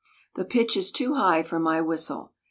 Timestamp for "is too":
0.77-1.13